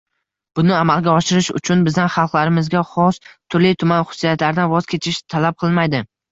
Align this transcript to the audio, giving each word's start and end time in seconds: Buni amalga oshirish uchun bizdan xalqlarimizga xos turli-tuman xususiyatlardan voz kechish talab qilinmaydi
Buni 0.59 0.71
amalga 0.77 1.11
oshirish 1.21 1.49
uchun 1.59 1.83
bizdan 1.89 2.09
xalqlarimizga 2.15 2.83
xos 2.95 3.21
turli-tuman 3.29 4.05
xususiyatlardan 4.09 4.75
voz 4.77 4.93
kechish 4.97 5.25
talab 5.37 5.63
qilinmaydi 5.65 6.05